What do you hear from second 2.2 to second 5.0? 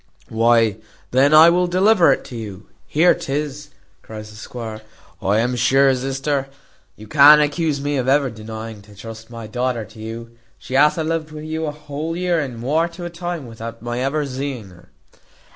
to you. There 'tis," cries the squire.